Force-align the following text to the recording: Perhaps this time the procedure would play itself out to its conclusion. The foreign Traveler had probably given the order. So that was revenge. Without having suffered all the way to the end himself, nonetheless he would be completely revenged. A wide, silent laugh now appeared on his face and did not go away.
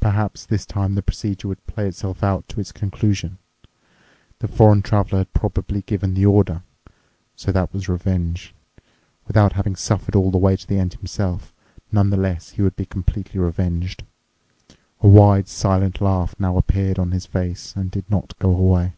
Perhaps 0.00 0.44
this 0.44 0.66
time 0.66 0.96
the 0.96 1.02
procedure 1.02 1.48
would 1.48 1.66
play 1.66 1.88
itself 1.88 2.22
out 2.22 2.46
to 2.46 2.60
its 2.60 2.72
conclusion. 2.72 3.38
The 4.40 4.46
foreign 4.46 4.82
Traveler 4.82 5.20
had 5.20 5.32
probably 5.32 5.80
given 5.80 6.12
the 6.12 6.26
order. 6.26 6.62
So 7.36 7.52
that 7.52 7.72
was 7.72 7.88
revenge. 7.88 8.54
Without 9.26 9.54
having 9.54 9.74
suffered 9.76 10.14
all 10.14 10.30
the 10.30 10.36
way 10.36 10.56
to 10.56 10.66
the 10.66 10.78
end 10.78 10.92
himself, 10.92 11.54
nonetheless 11.90 12.50
he 12.50 12.60
would 12.60 12.76
be 12.76 12.84
completely 12.84 13.40
revenged. 13.40 14.04
A 15.00 15.08
wide, 15.08 15.48
silent 15.48 16.02
laugh 16.02 16.34
now 16.38 16.58
appeared 16.58 16.98
on 16.98 17.12
his 17.12 17.24
face 17.24 17.74
and 17.74 17.90
did 17.90 18.04
not 18.10 18.38
go 18.38 18.54
away. 18.54 18.92